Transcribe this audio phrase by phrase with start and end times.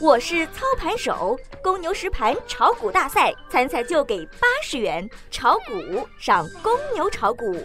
[0.00, 7.56] 我是操盘手，公牛实盘炒股大赛参赛就给八十元，炒股上公牛炒股。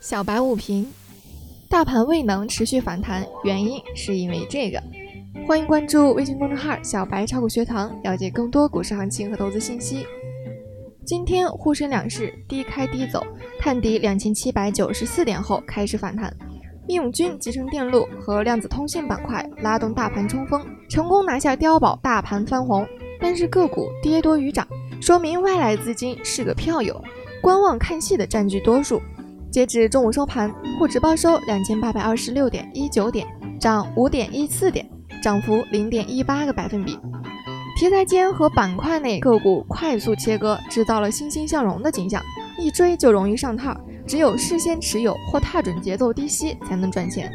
[0.00, 0.92] 小白午评：
[1.70, 4.82] 大盘未能持续反弹，原因是因为这个。
[5.46, 10.04] 欢迎关注微信公众号“小白炒股学堂”，了解更多股市行情和投资信息。
[11.06, 13.24] 今天沪深两市低开低走，
[13.60, 16.36] 探底两千七百九十四点后开始反弹。
[16.88, 22.86] 义勇军集成电路和量子通信板块拉动大盘冲锋，成功拿下碉堡，大盘翻红。
[23.20, 24.66] 但是个股跌多于涨，
[25.00, 26.98] 说明外来资金是个票友，
[27.42, 29.02] 观望看戏的占据多数。
[29.50, 33.26] 截至中午收盘，沪指报收两千八百二十六点一九点，
[33.60, 34.88] 涨五点一四点，
[35.22, 36.98] 涨幅零点一八个百分比。
[37.78, 42.22] 题材间和板块内个股快速切割，制造了欣欣向荣的景象，
[42.58, 43.78] 一追就容易上套。
[44.06, 47.30] 只有事先持有或踏准节奏低吸才能赚钱，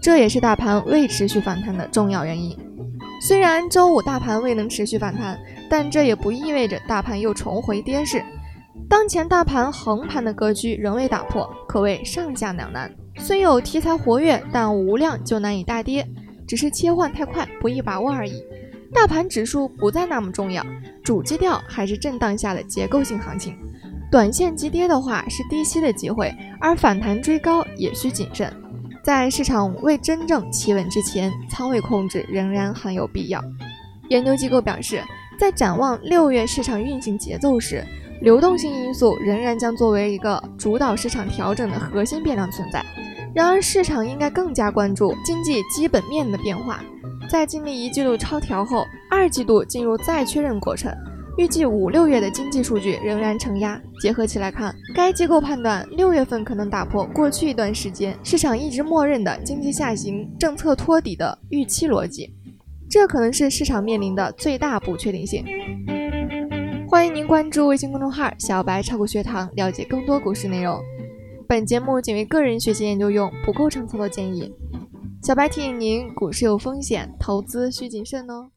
[0.00, 2.56] 这也是大盘未持续反弹的重要原因。
[3.20, 5.36] 虽然周五大盘未能持续反弹，
[5.68, 8.22] 但这也不意味着大盘又重回跌势。
[8.88, 12.88] 当前大盘横盘的格局仍未打破，可谓上下两难。
[13.16, 16.06] 虽有题材活跃，但无量就难以大跌，
[16.46, 18.44] 只是切换太快，不易把握而已。
[18.92, 20.64] 大盘指数不再那么重要，
[21.02, 23.56] 主基调还是震荡下的结构性行情。
[24.12, 28.54] 短线急跌的话是低吸的机会，而反弹追高也需谨慎。
[29.02, 33.42] 在市场未真正企稳之前，仓位控制仍然很有必要。
[34.10, 35.02] 研究机构表示，
[35.40, 37.82] 在展望六月市场运行节奏时，
[38.20, 42.84] 流动性因素仍然将作为一个主导市场调整的核心变量存在。
[43.34, 46.84] 然而，市场应该更加关注经济基本面的变化。
[47.30, 50.94] 在经历一季度超调后，二季度进入再确认过程。
[51.38, 62.30] 预计五六月的经济数据仍然承压，结合起来看，该机构判断六月份可能打破过去一段时间市场一直默认的经济下行、政策托底的预期逻辑，
[62.90, 65.42] 这可能是市场面临的最大不确定性。
[66.86, 70.78] 欢迎您关注微信公众号“小白炒股学堂”，了解更多股市内容。
[71.48, 74.52] 本节目仅为个人学习研究用，不构成操作建议。
[75.22, 78.50] 小白提醒您，股市有风险，投资需谨慎哦。